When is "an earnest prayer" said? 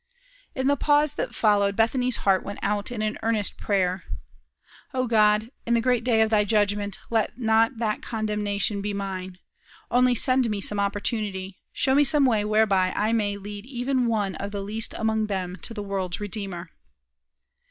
3.03-4.05